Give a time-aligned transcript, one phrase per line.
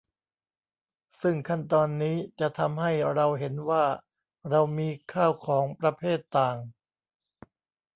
[1.21, 3.85] ซึ่งขั้นตอนนี้จะทำให้เราเห็นว่า
[4.49, 6.57] เรามีข้าวของประเภทต่าง